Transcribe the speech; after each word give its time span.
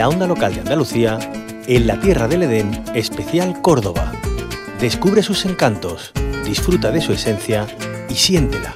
la 0.00 0.08
onda 0.08 0.26
local 0.26 0.54
de 0.54 0.60
Andalucía, 0.60 1.18
en 1.66 1.86
la 1.86 2.00
Tierra 2.00 2.26
del 2.26 2.44
Edén, 2.44 2.70
especial 2.94 3.60
Córdoba. 3.60 4.10
Descubre 4.80 5.22
sus 5.22 5.44
encantos, 5.44 6.12
disfruta 6.42 6.90
de 6.90 7.02
su 7.02 7.12
esencia 7.12 7.66
y 8.08 8.14
siéntela. 8.14 8.72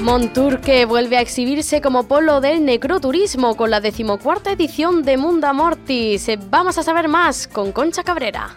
Monturque 0.00 0.86
vuelve 0.86 1.18
a 1.18 1.20
exhibirse 1.20 1.82
como 1.82 2.04
polo 2.04 2.40
del 2.40 2.64
necroturismo 2.64 3.58
con 3.58 3.70
la 3.70 3.82
decimocuarta 3.82 4.52
edición 4.52 5.02
de 5.02 5.18
Munda 5.18 5.52
Mortis. 5.52 6.30
Vamos 6.48 6.78
a 6.78 6.82
saber 6.82 7.08
más 7.08 7.46
con 7.46 7.72
Concha 7.72 8.02
Cabrera. 8.02 8.56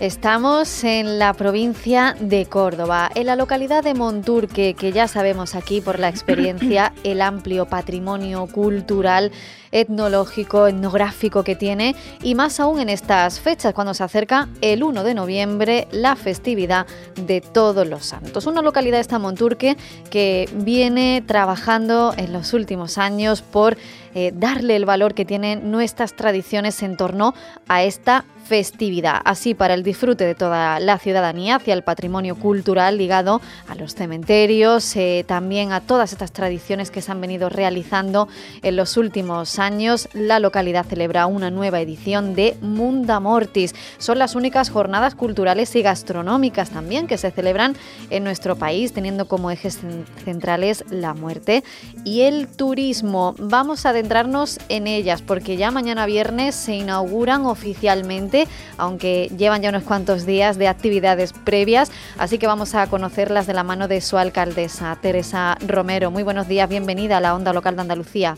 Estamos 0.00 0.82
en 0.84 1.18
la 1.18 1.32
provincia 1.32 2.16
de 2.18 2.46
Córdoba, 2.46 3.10
en 3.14 3.26
la 3.26 3.36
localidad 3.36 3.84
de 3.84 3.94
Monturque, 3.94 4.74
que 4.74 4.90
ya 4.90 5.06
sabemos 5.06 5.54
aquí 5.54 5.80
por 5.80 6.00
la 6.00 6.08
experiencia 6.08 6.92
el 7.04 7.20
amplio 7.20 7.66
patrimonio 7.66 8.46
cultural 8.46 9.30
etnológico, 9.72 10.66
etnográfico 10.66 11.44
que 11.44 11.56
tiene 11.56 11.96
y 12.22 12.34
más 12.34 12.60
aún 12.60 12.80
en 12.80 12.88
estas 12.88 13.40
fechas 13.40 13.74
cuando 13.74 13.94
se 13.94 14.04
acerca 14.04 14.48
el 14.60 14.82
1 14.82 15.02
de 15.02 15.14
noviembre 15.14 15.88
la 15.90 16.14
festividad 16.14 16.86
de 17.14 17.40
Todos 17.40 17.86
los 17.86 18.04
Santos. 18.04 18.46
Una 18.46 18.60
localidad 18.62 19.00
esta 19.00 19.18
Monturque 19.18 19.76
que 20.10 20.48
viene 20.54 21.22
trabajando 21.26 22.12
en 22.16 22.32
los 22.32 22.52
últimos 22.52 22.98
años 22.98 23.40
por 23.40 23.78
eh, 24.14 24.32
darle 24.34 24.76
el 24.76 24.84
valor 24.84 25.14
que 25.14 25.24
tienen 25.24 25.70
nuestras 25.70 26.14
tradiciones 26.14 26.82
en 26.82 26.96
torno 26.96 27.34
a 27.68 27.82
esta 27.82 28.24
festividad, 28.42 29.20
así 29.24 29.54
para 29.54 29.74
el 29.74 29.82
disfrute 29.82 30.24
de 30.24 30.34
toda 30.34 30.80
la 30.80 30.98
ciudadanía 30.98 31.56
hacia 31.56 31.74
el 31.74 31.82
patrimonio 31.82 32.36
cultural 32.36 32.98
ligado 32.98 33.40
a 33.68 33.74
los 33.74 33.94
cementerios, 33.94 34.94
eh, 34.96 35.24
también 35.26 35.72
a 35.72 35.80
todas 35.80 36.12
estas 36.12 36.32
tradiciones 36.32 36.90
que 36.90 37.00
se 37.00 37.12
han 37.12 37.20
venido 37.20 37.48
realizando 37.48 38.28
en 38.62 38.76
los 38.76 38.96
últimos 38.96 39.58
años. 39.58 40.08
La 40.12 40.40
localidad 40.40 40.84
celebra 40.84 41.26
una 41.26 41.50
nueva 41.50 41.80
edición 41.80 42.34
de 42.34 42.56
Munda 42.60 43.20
Mortis. 43.20 43.74
Son 43.98 44.18
las 44.18 44.34
únicas 44.34 44.70
jornadas 44.70 45.14
culturales 45.14 45.74
y 45.76 45.82
gastronómicas 45.82 46.70
también 46.70 47.06
que 47.06 47.18
se 47.18 47.30
celebran 47.30 47.76
en 48.10 48.24
nuestro 48.24 48.56
país, 48.56 48.92
teniendo 48.92 49.28
como 49.28 49.50
ejes 49.50 49.78
centrales 50.24 50.84
la 50.90 51.14
muerte 51.14 51.64
y 52.04 52.22
el 52.22 52.48
turismo. 52.48 53.34
Vamos 53.38 53.86
a 53.86 53.92
adentrarnos 54.02 54.58
en 54.68 54.88
ellas 54.88 55.22
porque 55.22 55.56
ya 55.56 55.70
mañana 55.70 56.06
viernes 56.06 56.56
se 56.56 56.74
inauguran 56.74 57.46
oficialmente 57.46 58.48
aunque 58.76 59.30
llevan 59.38 59.62
ya 59.62 59.68
unos 59.68 59.84
cuantos 59.84 60.26
días 60.26 60.58
de 60.58 60.66
actividades 60.66 61.32
previas, 61.32 61.92
así 62.18 62.38
que 62.38 62.48
vamos 62.48 62.74
a 62.74 62.88
conocerlas 62.88 63.46
de 63.46 63.54
la 63.54 63.62
mano 63.62 63.86
de 63.86 64.00
su 64.00 64.18
alcaldesa, 64.18 64.98
Teresa 65.00 65.56
Romero. 65.64 66.10
Muy 66.10 66.24
buenos 66.24 66.48
días, 66.48 66.68
bienvenida 66.68 67.18
a 67.18 67.20
la 67.20 67.36
Onda 67.36 67.52
Local 67.52 67.76
de 67.76 67.82
Andalucía. 67.82 68.36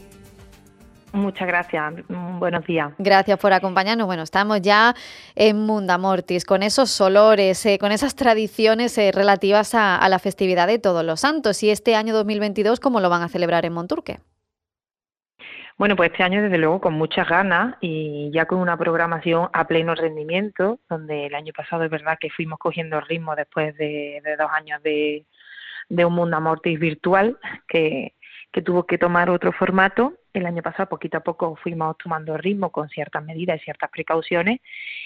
Muchas 1.12 1.48
gracias. 1.48 1.94
Buenos 2.38 2.66
días. 2.66 2.92
Gracias 2.98 3.38
por 3.38 3.54
acompañarnos. 3.54 4.06
Bueno, 4.06 4.22
estamos 4.22 4.60
ya 4.60 4.94
en 5.34 5.60
Mundamortis, 5.60 6.44
con 6.44 6.62
esos 6.62 7.00
olores, 7.00 7.64
eh, 7.64 7.78
con 7.78 7.90
esas 7.90 8.16
tradiciones 8.16 8.98
eh, 8.98 9.12
relativas 9.12 9.74
a, 9.74 9.96
a, 9.96 10.08
la 10.08 10.18
festividad 10.18 10.66
de 10.66 10.78
Todos 10.78 11.04
los 11.04 11.20
Santos. 11.20 11.62
Y 11.62 11.70
este 11.70 11.94
año 11.94 12.12
2022, 12.12 12.80
¿cómo 12.80 13.00
lo 13.00 13.08
van 13.08 13.22
a 13.22 13.28
celebrar 13.28 13.64
en 13.64 13.72
Monturque? 13.72 14.18
Bueno, 15.76 15.96
pues 15.96 16.12
este 16.12 16.22
año 16.22 16.40
desde 16.40 16.58
luego 16.58 16.80
con 16.80 16.94
muchas 16.94 17.28
ganas 17.28 17.76
y 17.80 18.30
ya 18.32 18.46
con 18.46 18.60
una 18.60 18.76
programación 18.76 19.48
a 19.52 19.66
pleno 19.66 19.96
rendimiento, 19.96 20.78
donde 20.88 21.26
el 21.26 21.34
año 21.34 21.52
pasado 21.52 21.82
es 21.82 21.90
verdad 21.90 22.16
que 22.20 22.30
fuimos 22.30 22.60
cogiendo 22.60 23.00
ritmo 23.00 23.34
después 23.34 23.76
de, 23.76 24.22
dos 24.38 24.50
años 24.52 24.80
de, 24.84 25.26
un 25.88 26.14
mundo 26.14 26.36
amortis 26.36 26.78
virtual 26.78 27.38
que, 27.66 28.14
que 28.52 28.62
tuvo 28.62 28.86
que 28.86 28.98
tomar 28.98 29.28
otro 29.30 29.50
formato. 29.50 30.14
El 30.32 30.46
año 30.46 30.62
pasado 30.62 30.88
poquito 30.88 31.18
a 31.18 31.22
poco 31.24 31.56
fuimos 31.56 31.98
tomando 31.98 32.36
ritmo 32.36 32.70
con 32.70 32.88
ciertas 32.88 33.24
medidas 33.24 33.60
y 33.60 33.64
ciertas 33.64 33.90
precauciones 33.90 34.60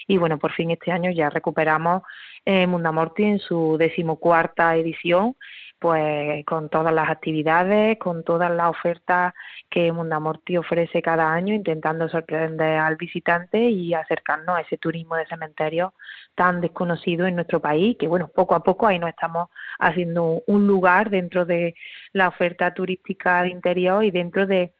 y 0.07 0.17
bueno, 0.17 0.37
por 0.37 0.51
fin 0.53 0.69
este 0.69 0.91
año 0.91 1.09
ya 1.09 1.31
recuperamos 1.31 2.03
eh, 2.45 2.67
Mundo 2.67 2.89
Amortis 2.89 3.25
en 3.25 3.39
su 3.39 3.75
decimocuarta 3.79 4.75
edición 4.75 5.35
pues 5.79 6.45
con 6.45 6.69
todas 6.69 6.93
las 6.93 7.09
actividades, 7.09 7.97
con 7.97 8.23
todas 8.23 8.51
las 8.51 8.69
ofertas 8.69 9.33
que 9.69 9.91
Mundamorti 9.91 10.57
ofrece 10.57 11.01
cada 11.01 11.31
año, 11.33 11.53
intentando 11.53 12.09
sorprender 12.09 12.77
al 12.79 12.97
visitante 12.97 13.57
y 13.57 13.93
acercarnos 13.93 14.57
a 14.57 14.61
ese 14.61 14.77
turismo 14.77 15.15
de 15.15 15.25
cementerio 15.27 15.93
tan 16.35 16.59
desconocido 16.61 17.27
en 17.27 17.35
nuestro 17.35 17.61
país, 17.61 17.97
que 17.97 18.07
bueno, 18.07 18.27
poco 18.27 18.55
a 18.55 18.63
poco 18.63 18.87
ahí 18.87 18.99
nos 18.99 19.09
estamos 19.09 19.49
haciendo 19.79 20.43
un 20.47 20.67
lugar 20.67 21.09
dentro 21.09 21.45
de 21.45 21.75
la 22.11 22.27
oferta 22.27 22.73
turística 22.73 23.43
de 23.43 23.49
interior 23.49 24.03
y 24.03 24.11
dentro 24.11 24.45
de 24.45 24.73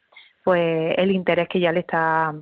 pues 0.44 0.96
el 0.98 1.12
interés 1.12 1.48
que 1.48 1.60
ya 1.60 1.72
le 1.72 1.82
está 1.82 2.34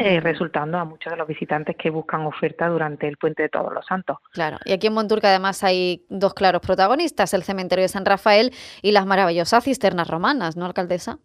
eh, 0.00 0.20
resultando 0.20 0.78
a 0.78 0.84
muchos 0.84 1.10
de 1.10 1.16
los 1.16 1.26
visitantes 1.26 1.76
que 1.76 1.90
buscan 1.90 2.24
oferta 2.24 2.68
durante 2.68 3.08
el 3.08 3.16
Puente 3.16 3.42
de 3.42 3.48
Todos 3.48 3.72
los 3.72 3.84
Santos. 3.84 4.18
Claro, 4.30 4.58
y 4.64 4.72
aquí 4.72 4.86
en 4.86 4.94
Monturca 4.94 5.28
además 5.28 5.64
hay 5.64 6.04
dos 6.08 6.34
claros 6.34 6.62
protagonistas, 6.62 7.34
el 7.34 7.42
cementerio 7.42 7.82
de 7.82 7.88
San 7.88 8.04
Rafael 8.04 8.52
y 8.80 8.92
las 8.92 9.06
maravillosas 9.06 9.64
cisternas 9.64 10.08
romanas, 10.08 10.56
¿no, 10.56 10.66
alcaldesa? 10.66 11.18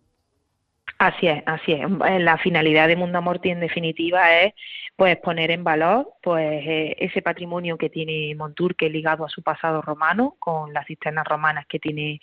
Así 1.04 1.28
es, 1.28 1.44
así 1.46 1.74
es. 1.74 1.82
La 2.22 2.38
finalidad 2.38 2.88
de 2.88 2.96
Mundo 2.96 3.22
Morti 3.22 3.50
en 3.50 3.60
definitiva 3.60 4.40
es 4.40 4.54
pues 4.96 5.18
poner 5.18 5.52
en 5.52 5.66
valor 5.66 6.14
pues 6.22 6.66
eh, 6.66 6.96
ese 6.98 7.22
patrimonio 7.22 7.78
que 7.78 7.90
tiene 7.90 8.34
Monturque 8.36 8.90
ligado 8.90 9.26
a 9.26 9.30
su 9.30 9.44
pasado 9.44 9.82
romano, 9.82 10.38
con 10.40 10.72
las 10.72 10.86
cisternas 10.88 11.28
romanas 11.28 11.66
que 11.68 11.80
tiene 11.80 12.22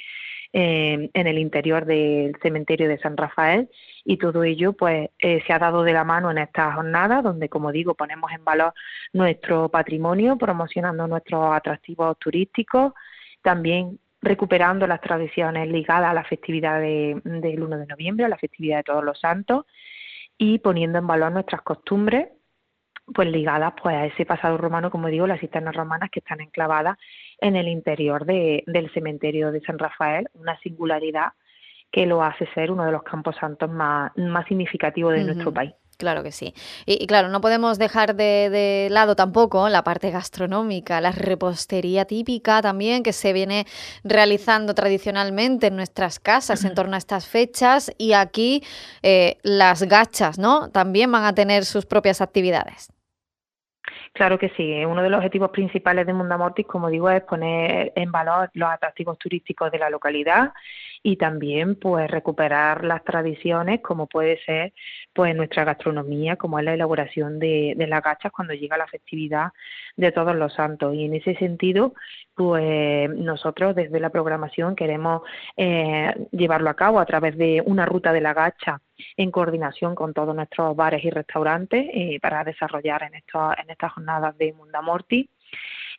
eh, 0.54 1.10
en 1.12 1.26
el 1.26 1.36
interior 1.36 1.84
del 1.84 2.34
cementerio 2.40 2.88
de 2.88 2.96
San 3.00 3.18
Rafael 3.18 3.68
y 4.02 4.16
todo 4.16 4.44
ello 4.44 4.72
pues 4.72 5.10
eh, 5.18 5.42
se 5.46 5.52
ha 5.52 5.58
dado 5.58 5.82
de 5.82 5.92
la 5.92 6.04
mano 6.04 6.30
en 6.30 6.38
esta 6.38 6.72
jornada 6.72 7.20
donde 7.20 7.50
como 7.50 7.72
digo 7.72 7.94
ponemos 7.94 8.32
en 8.32 8.44
valor 8.44 8.72
nuestro 9.12 9.68
patrimonio 9.68 10.38
promocionando 10.38 11.06
nuestros 11.06 11.54
atractivos 11.54 12.18
turísticos 12.18 12.94
también 13.42 13.98
recuperando 14.22 14.86
las 14.86 15.00
tradiciones 15.00 15.68
ligadas 15.68 16.10
a 16.10 16.14
la 16.14 16.24
festividad 16.24 16.80
de, 16.80 17.20
del 17.24 17.62
1 17.62 17.78
de 17.78 17.86
noviembre, 17.86 18.26
a 18.26 18.28
la 18.28 18.38
festividad 18.38 18.78
de 18.78 18.84
todos 18.84 19.04
los 19.04 19.18
santos 19.18 19.66
y 20.36 20.58
poniendo 20.58 20.98
en 20.98 21.06
valor 21.06 21.32
nuestras 21.32 21.62
costumbres 21.62 22.28
pues 23.12 23.28
ligadas 23.28 23.74
pues 23.82 23.96
a 23.96 24.06
ese 24.06 24.24
pasado 24.24 24.56
romano, 24.56 24.90
como 24.90 25.08
digo, 25.08 25.26
las 25.26 25.40
cisternas 25.40 25.74
romanas 25.74 26.10
que 26.10 26.20
están 26.20 26.40
enclavadas 26.40 26.96
en 27.40 27.56
el 27.56 27.68
interior 27.68 28.24
de, 28.24 28.62
del 28.66 28.92
cementerio 28.92 29.50
de 29.50 29.60
San 29.62 29.78
Rafael, 29.78 30.28
una 30.34 30.58
singularidad 30.60 31.32
que 31.90 32.06
lo 32.06 32.22
hace 32.22 32.46
ser 32.54 32.70
uno 32.70 32.84
de 32.84 32.92
los 32.92 33.02
campos 33.02 33.36
santos 33.36 33.68
más, 33.70 34.16
más 34.16 34.46
significativos 34.46 35.12
de 35.14 35.24
nuestro 35.24 35.52
país. 35.52 35.72
Claro 36.00 36.22
que 36.22 36.32
sí. 36.32 36.54
Y, 36.86 37.06
claro, 37.06 37.28
no 37.28 37.42
podemos 37.42 37.78
dejar 37.78 38.14
de, 38.14 38.88
lado 38.90 39.16
tampoco 39.16 39.68
la 39.68 39.84
parte 39.84 40.10
gastronómica, 40.10 40.98
la 41.02 41.12
repostería 41.12 42.06
típica 42.06 42.62
también 42.62 43.02
que 43.02 43.12
se 43.12 43.34
viene 43.34 43.66
realizando 44.02 44.74
tradicionalmente 44.74 45.66
en 45.66 45.76
nuestras 45.76 46.18
casas 46.18 46.64
en 46.64 46.74
torno 46.74 46.94
a 46.94 46.98
estas 46.98 47.28
fechas 47.28 47.92
y 47.98 48.14
aquí 48.14 48.62
eh, 49.02 49.36
las 49.42 49.82
gachas, 49.82 50.38
¿no? 50.38 50.70
También 50.70 51.12
van 51.12 51.24
a 51.24 51.34
tener 51.34 51.66
sus 51.66 51.84
propias 51.84 52.22
actividades. 52.22 52.90
Claro 54.14 54.38
que 54.38 54.48
sí, 54.56 54.82
uno 54.86 55.02
de 55.02 55.10
los 55.10 55.18
objetivos 55.18 55.50
principales 55.50 56.06
de 56.06 56.14
Mundamortis, 56.14 56.66
como 56.66 56.88
digo, 56.88 57.10
es 57.10 57.22
poner 57.24 57.92
en 57.94 58.10
valor 58.10 58.48
los 58.54 58.70
atractivos 58.70 59.18
turísticos 59.18 59.70
de 59.70 59.78
la 59.78 59.90
localidad 59.90 60.52
y 61.02 61.16
también 61.16 61.76
pues 61.76 62.10
recuperar 62.10 62.84
las 62.84 63.02
tradiciones 63.04 63.80
como 63.80 64.06
puede 64.06 64.42
ser 64.44 64.72
pues 65.12 65.34
nuestra 65.34 65.64
gastronomía, 65.64 66.36
como 66.36 66.58
es 66.58 66.64
la 66.64 66.74
elaboración 66.74 67.38
de, 67.38 67.74
de 67.76 67.86
las 67.86 68.02
gachas 68.02 68.32
cuando 68.32 68.54
llega 68.54 68.76
la 68.76 68.86
festividad 68.86 69.52
de 69.96 70.12
todos 70.12 70.36
los 70.36 70.52
santos. 70.54 70.94
Y 70.94 71.04
en 71.04 71.14
ese 71.14 71.34
sentido, 71.36 71.94
pues 72.34 73.10
nosotros 73.10 73.74
desde 73.74 74.00
la 74.00 74.10
programación 74.10 74.76
queremos 74.76 75.22
eh, 75.56 76.14
llevarlo 76.32 76.70
a 76.70 76.74
cabo 76.74 77.00
a 77.00 77.06
través 77.06 77.36
de 77.36 77.62
una 77.64 77.86
ruta 77.86 78.12
de 78.12 78.20
la 78.20 78.34
gacha 78.34 78.80
en 79.16 79.30
coordinación 79.30 79.94
con 79.94 80.12
todos 80.12 80.34
nuestros 80.34 80.76
bares 80.76 81.04
y 81.04 81.10
restaurantes 81.10 81.86
eh, 81.92 82.18
para 82.20 82.44
desarrollar 82.44 83.02
en, 83.04 83.14
estos, 83.14 83.54
en 83.62 83.70
estas 83.70 83.92
jornadas 83.92 84.36
de 84.38 84.52
Mundamorti 84.52 85.28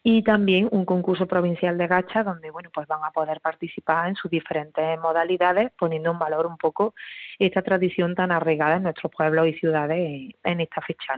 y 0.04 0.24
también 0.24 0.68
un 0.72 0.84
concurso 0.84 1.28
provincial 1.28 1.78
de 1.78 1.86
gacha 1.86 2.24
donde 2.24 2.50
bueno 2.50 2.70
pues 2.74 2.88
van 2.88 3.04
a 3.04 3.12
poder 3.12 3.40
participar 3.40 4.10
en 4.10 4.16
sus 4.16 4.32
diferentes 4.32 5.00
modalidades 5.00 5.72
poniendo 5.78 6.10
en 6.12 6.18
valor 6.18 6.48
un 6.48 6.58
poco 6.58 6.96
esta 7.38 7.62
tradición 7.62 8.16
tan 8.16 8.32
arraigada 8.32 8.78
en 8.78 8.84
nuestros 8.84 9.12
pueblos 9.16 9.48
y 9.48 9.54
ciudades 9.54 10.32
en 10.44 10.62
esta 10.62 10.82
fecha. 10.82 11.14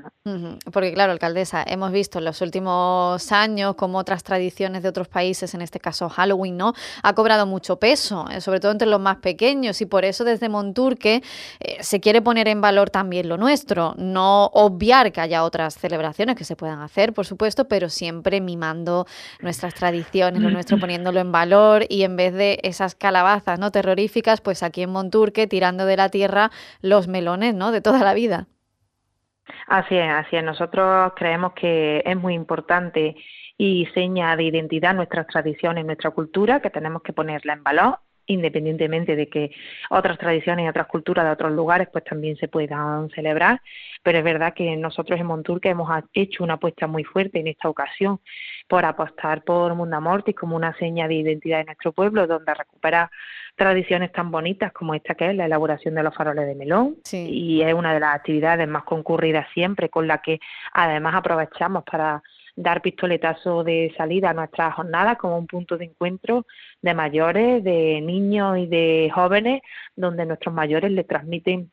Porque 0.72 0.94
claro, 0.94 1.12
alcaldesa, 1.12 1.64
hemos 1.68 1.92
visto 1.92 2.20
en 2.20 2.26
los 2.26 2.42
últimos 2.42 3.32
años 3.32 3.76
como 3.76 3.98
otras 3.98 4.24
tradiciones 4.24 4.84
de 4.84 4.90
otros 4.90 5.10
países, 5.10 5.54
en 5.54 5.62
este 5.62 5.80
caso 5.80 6.10
Halloween, 6.10 6.58
¿no? 6.58 6.74
ha 7.02 7.14
cobrado 7.14 7.46
mucho 7.46 7.78
peso, 7.78 8.26
eh, 8.32 8.40
sobre 8.40 8.60
todo 8.60 8.72
entre 8.72 8.88
los 8.88 9.02
más 9.02 9.18
pequeños 9.18 9.82
y 9.82 9.86
por 9.86 10.06
eso 10.06 10.24
desde 10.24 10.48
Monturque 10.48 11.22
eh, 11.60 11.78
se 11.82 12.00
quiere 12.00 12.22
poner 12.22 12.48
en 12.48 12.62
valor 12.62 12.90
también 12.90 13.28
lo 13.28 13.38
nuestro, 13.38 13.94
no 13.98 14.46
obviar 14.54 15.12
que 15.12 15.22
haya 15.22 15.44
otras 15.44 15.76
celebraciones 15.76 16.36
que 16.36 16.46
se 16.46 16.56
puedan 16.56 16.80
hacer, 16.80 17.14
por 17.14 17.26
supuesto, 17.26 17.68
pero 17.68 17.90
siempre 17.90 18.40
mimando 18.40 18.73
nuestras 19.42 19.74
tradiciones, 19.74 20.42
lo 20.42 20.50
nuestro 20.50 20.80
poniéndolo 20.80 21.20
en 21.20 21.32
valor 21.32 21.86
y 21.90 22.04
en 22.04 22.16
vez 22.16 22.34
de 22.34 22.60
esas 22.64 22.96
calabazas 22.96 23.60
no 23.60 23.72
terroríficas, 23.72 24.42
pues 24.42 24.64
aquí 24.64 24.84
en 24.84 24.92
Monturque 24.92 25.48
tirando 25.48 25.86
de 25.86 25.98
la 25.98 26.10
tierra 26.10 26.52
los 26.82 27.08
melones, 27.08 27.54
¿no? 27.54 27.72
De 27.72 27.82
toda 27.82 28.00
la 28.04 28.14
vida. 28.14 28.48
Así 29.68 29.96
es, 29.96 30.10
así 30.10 30.36
es. 30.36 30.44
Nosotros 30.44 31.14
creemos 31.16 31.54
que 31.54 32.02
es 32.06 32.18
muy 32.18 32.34
importante 32.34 33.16
y 33.58 33.86
seña 33.94 34.36
de 34.36 34.44
identidad 34.44 34.94
nuestras 34.94 35.28
tradiciones, 35.28 35.86
nuestra 35.86 36.12
cultura, 36.12 36.62
que 36.62 36.70
tenemos 36.70 37.02
que 37.04 37.14
ponerla 37.14 37.54
en 37.54 37.64
valor 37.64 38.00
independientemente 38.28 39.16
de 39.16 39.28
que 39.28 39.52
otras 39.90 40.18
tradiciones 40.18 40.66
y 40.66 40.70
otras 40.70 40.88
culturas 40.88 41.26
de 41.26 41.32
otros 41.32 41.52
lugares 41.52 41.88
pues 41.92 42.04
también 42.04 42.38
se 42.38 42.48
puedan 42.48 43.10
celebrar, 43.10 43.62
pero 44.02 44.18
es 44.18 44.24
verdad 44.24 44.54
que 44.54 44.76
nosotros 44.78 45.20
en 45.20 45.28
Monturque 45.28 45.70
hemos 45.70 45.90
hecho 46.14 46.44
una 46.44 46.56
apuesta 46.56 46.88
muy 46.88 47.04
fuerte 47.04 47.40
en 47.40 47.48
esta 47.48 47.70
ocasión 47.70 48.20
por 48.68 48.86
apostar 48.86 49.44
por 49.44 49.74
Mundamortis 49.76 50.36
como 50.36 50.56
una 50.56 50.76
seña 50.78 51.08
de 51.08 51.16
identidad 51.16 51.60
de 51.60 51.66
nuestro 51.66 51.92
pueblo, 51.92 52.28
donde 52.28 52.54
recupera 52.54 53.12
tradiciones 53.56 54.12
tan 54.12 54.32
bonitas 54.32 54.72
como 54.72 54.94
esta 54.94 55.16
que 55.16 55.30
es 55.30 55.36
la 55.36 55.46
elaboración 55.46 55.96
de 55.96 56.04
los 56.04 56.16
faroles 56.16 56.48
de 56.48 56.56
melón. 56.56 56.98
Y 57.12 57.62
es 57.62 57.74
una 57.74 57.94
de 57.94 58.00
las 58.00 58.16
actividades 58.16 58.68
más 58.68 58.84
concurridas 58.84 59.48
siempre, 59.54 59.90
con 59.90 60.08
la 60.08 60.20
que 60.20 60.40
además 60.74 61.16
aprovechamos 61.16 61.84
para 61.84 62.24
dar 62.56 62.82
pistoletazo 62.82 63.64
de 63.64 63.94
salida 63.98 64.30
a 64.30 64.34
nuestras 64.34 64.74
jornadas 64.76 65.18
como 65.18 65.38
un 65.38 65.48
punto 65.48 65.78
de 65.78 65.86
encuentro 65.86 66.46
de 66.82 66.94
mayores, 66.94 67.64
de 67.64 68.02
niños 68.02 68.58
y 68.58 68.68
de 68.68 69.12
jóvenes, 69.14 69.62
donde 69.96 70.26
nuestros 70.26 70.54
mayores 70.54 70.92
le 70.92 71.04
transmiten 71.04 71.72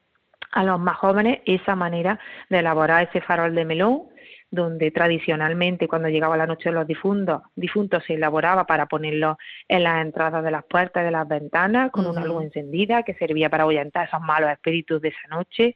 a 0.53 0.65
los 0.65 0.81
más 0.81 0.97
jóvenes 0.97 1.41
esa 1.44 1.77
manera 1.77 2.19
de 2.49 2.59
elaborar 2.59 3.09
ese 3.09 3.21
farol 3.21 3.55
de 3.55 3.65
melón 3.65 4.09
donde 4.50 4.91
tradicionalmente 4.91 5.87
cuando 5.87 6.08
llegaba 6.08 6.37
la 6.37 6.47
noche 6.47 6.70
de 6.70 6.75
los 6.75 6.87
difuntos, 6.87 7.43
difuntos 7.55 8.02
se 8.05 8.14
elaboraba 8.14 8.67
para 8.67 8.87
ponerlo 8.87 9.38
en 9.69 9.85
las 9.85 10.02
entradas 10.02 10.43
de 10.43 10.50
las 10.50 10.64
puertas 10.64 11.05
de 11.05 11.11
las 11.11 11.29
ventanas 11.29 11.91
con 11.91 12.06
una 12.06 12.25
luz 12.25 12.44
encendida 12.44 13.02
que 13.02 13.14
servía 13.14 13.49
para 13.49 13.64
ahuyentar 13.64 14.08
esos 14.08 14.20
malos 14.20 14.50
espíritus 14.50 15.00
de 15.00 15.08
esa 15.08 15.29
noche. 15.29 15.75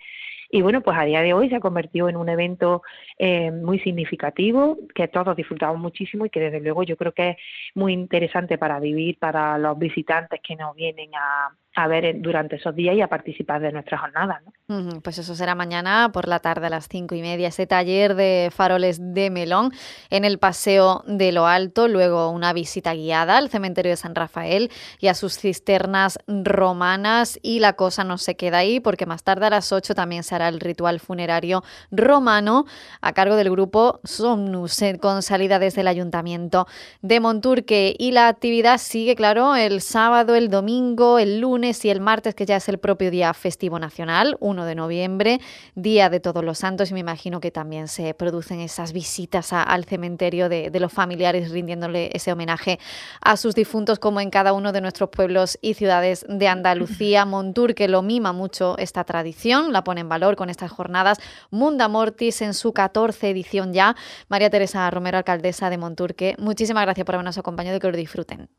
Y 0.50 0.62
bueno, 0.62 0.82
pues 0.82 0.97
a 0.99 1.05
día 1.05 1.23
de 1.23 1.32
hoy 1.32 1.49
se 1.49 1.56
ha 1.56 1.61
convertido 1.61 2.09
en 2.09 2.17
un 2.17 2.29
evento 2.29 2.82
eh, 3.19 3.50
muy 3.50 3.79
significativo, 3.81 4.79
que 4.94 5.09
todos 5.09 5.35
disfrutamos 5.35 5.79
muchísimo 5.79 6.27
y 6.27 6.31
que 6.31 6.41
desde 6.41 6.61
luego 6.61 6.82
yo 6.82 6.97
creo 6.97 7.12
que 7.12 7.31
es 7.31 7.37
muy 7.75 7.93
interesante 7.93 8.59
para 8.59 8.79
vivir, 8.79 9.19
para 9.19 9.59
los 9.59 9.79
visitantes 9.79 10.41
que 10.43 10.55
nos 10.55 10.75
vienen 10.77 11.11
a, 11.15 11.56
a 11.75 11.88
ver 11.88 12.21
durante 12.21 12.56
esos 12.56 12.75
días 12.75 12.97
y 12.97 13.00
a 13.00 13.09
participar 13.09 13.61
de 13.61 13.73
nuestras 13.73 14.00
jornadas. 14.00 14.43
¿no? 14.44 15.00
Pues 15.03 15.19
eso 15.19 15.35
será 15.35 15.55
mañana 15.55 16.11
por 16.12 16.29
la 16.29 16.38
tarde 16.38 16.69
a 16.69 16.71
las 16.71 16.88
cinco 16.88 17.15
y 17.15 17.21
media, 17.21 17.49
ese 17.49 17.67
taller 17.67 18.15
de 18.15 18.50
faroles 18.55 18.99
de 19.12 19.29
melón 19.29 19.73
en 20.09 20.25
el 20.25 20.38
Paseo 20.38 21.03
de 21.06 21.32
lo 21.32 21.47
Alto, 21.47 21.88
luego 21.88 22.31
una 22.31 22.53
visita 22.53 22.94
guiada 22.94 23.37
al 23.37 23.50
cementerio 23.50 23.91
de 23.91 23.97
San 23.97 24.15
Rafael 24.15 24.71
y 25.00 25.09
a 25.09 25.15
sus 25.15 25.38
cisternas 25.38 26.19
romanas 26.26 27.38
y 27.43 27.59
la 27.59 27.75
cosa 27.75 28.05
no 28.05 28.19
se 28.19 28.37
queda 28.37 28.59
ahí 28.59 28.81
porque 28.81 29.05
más 29.05 29.23
tarde 29.23 29.47
a 29.47 29.50
las 29.50 29.73
ocho 29.73 29.94
también 29.94 30.23
se 30.23 30.35
hará 30.35 30.49
el 30.49 30.61
ritual 30.61 31.00
funerario 31.00 31.62
romano 31.91 32.65
a 33.00 33.12
cargo 33.12 33.37
del 33.37 33.50
grupo 33.50 34.00
Somnus 34.05 34.81
eh, 34.81 34.99
con 34.99 35.23
salida 35.23 35.59
desde 35.59 35.81
el 35.81 35.88
ayuntamiento 35.88 36.67
de 37.03 37.20
Monturque 37.20 37.94
y 37.99 38.12
la 38.12 38.29
actividad 38.29 38.79
sigue, 38.79 39.15
claro, 39.15 39.56
el 39.56 39.81
sábado, 39.81 40.35
el 40.37 40.49
domingo, 40.49 41.19
el 41.19 41.41
lunes, 41.41 41.63
y 41.64 41.88
el 41.88 42.00
martes, 42.00 42.34
que 42.34 42.44
ya 42.44 42.56
es 42.56 42.69
el 42.69 42.76
propio 42.76 43.11
día 43.11 43.32
festivo 43.32 43.78
nacional, 43.78 44.37
1 44.40 44.66
de 44.66 44.75
noviembre, 44.75 45.40
Día 45.75 46.11
de 46.11 46.20
Todos 46.20 46.44
los 46.44 46.58
Santos, 46.58 46.90
y 46.90 46.94
me 46.94 47.00
imagino 47.00 47.40
que 47.40 47.50
también 47.50 47.88
se 47.88 48.12
producen 48.12 48.61
esas 48.61 48.93
visitas 48.93 49.55
al 49.55 49.84
cementerio 49.84 50.50
de, 50.50 50.70
los 50.78 50.93
familiares 50.93 51.50
rindiéndole 51.50 52.11
ese 52.12 52.32
homenaje 52.32 52.78
a 53.22 53.38
sus 53.38 53.55
difuntos, 53.55 53.99
como 53.99 54.20
en 54.20 54.28
cada 54.28 54.52
uno 54.52 54.72
de 54.72 54.82
nuestros 54.82 55.08
pueblos 55.08 55.58
y 55.62 55.72
ciudades 55.72 56.26
de 56.28 56.49
Andalucía. 56.49 57.25
Montur, 57.34 57.75
que 57.75 57.88
lo 57.88 58.02
mima 58.02 58.34
mucho 58.34 58.76
esta 58.76 59.05
tradición, 59.05 59.72
la 59.72 59.84
pone 59.84 60.02
en 60.02 60.10
valor 60.10 60.37
con 60.37 60.50
estas 60.50 60.70
jornadas. 60.70 61.19
Munda 61.50 61.88
Mortis 61.88 62.43
en 62.43 62.52
su 62.52 62.75
14 62.75 63.31
edición 63.31 63.72
ya. 63.72 63.96
María 64.28 64.50
Teresa 64.50 64.90
Romero, 64.90 65.17
alcaldesa 65.17 65.70
de 65.70 65.78
Monturque, 65.78 66.34
muchísimas 66.38 66.84
gracias 66.84 67.06
por 67.06 67.14
habernos 67.14 67.38
acompañado 67.38 67.78
y 67.78 67.81
que 67.81 67.90
lo 67.90 67.96
disfruten. 67.96 68.50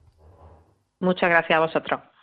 Muchas 1.00 1.30
gracias 1.30 1.56
a 1.56 1.60
vosotros. 1.60 2.15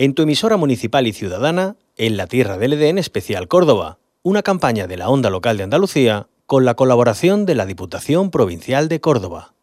En 0.00 0.14
tu 0.14 0.22
emisora 0.22 0.56
municipal 0.56 1.08
y 1.08 1.12
ciudadana, 1.12 1.74
en 1.96 2.16
la 2.16 2.28
Tierra 2.28 2.56
del 2.56 2.74
Edén 2.74 2.98
Especial 2.98 3.48
Córdoba, 3.48 3.98
una 4.22 4.44
campaña 4.44 4.86
de 4.86 4.96
la 4.96 5.08
Onda 5.08 5.28
Local 5.28 5.56
de 5.56 5.64
Andalucía 5.64 6.28
con 6.46 6.64
la 6.64 6.74
colaboración 6.74 7.46
de 7.46 7.56
la 7.56 7.66
Diputación 7.66 8.30
Provincial 8.30 8.88
de 8.88 9.00
Córdoba. 9.00 9.54